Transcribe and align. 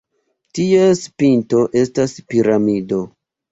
Ties 0.59 1.01
pinto 1.23 1.61
estas 1.83 2.19
piramido. 2.35 3.07